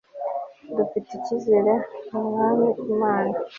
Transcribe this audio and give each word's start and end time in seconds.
dufite 0.75 1.09
icyizere 1.15 1.73
mu 2.11 2.19
mwami 2.29 2.67
imana 2.93 3.35